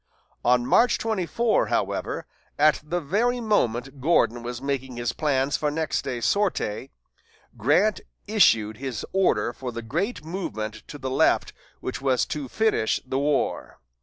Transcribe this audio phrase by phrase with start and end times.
[0.43, 2.25] On March 24, however,
[2.57, 6.89] at the very moment Gordon was making his plans for next day's sortie,
[7.55, 12.99] Grant issued his order for the great movement to the left which was to finish
[13.05, 13.77] the war.